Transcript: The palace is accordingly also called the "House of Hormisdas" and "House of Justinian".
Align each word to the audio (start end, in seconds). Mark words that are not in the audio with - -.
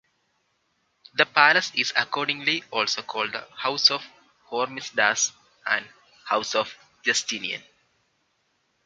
The 1.13 1.27
palace 1.27 1.71
is 1.75 1.93
accordingly 1.95 2.63
also 2.71 3.03
called 3.03 3.33
the 3.33 3.47
"House 3.55 3.91
of 3.91 4.03
Hormisdas" 4.49 5.31
and 5.67 5.87
"House 6.25 6.55
of 6.55 6.73
Justinian". 7.03 7.61